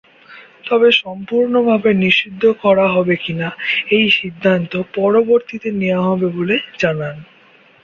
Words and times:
তবে 0.65 0.89
সম্পুর্ণভাবে 1.01 1.89
নিষিদ্ধ 2.03 2.43
করা 2.63 2.85
হবে 2.89 3.15
কিনা, 3.23 3.49
এই 3.91 4.05
সিদ্ধান্ত 4.11 4.71
পরবর্তীতে 4.95 5.69
নেওয়া 5.81 6.03
হবে 6.07 6.27
বলে 6.37 6.55
জানান। 6.79 7.15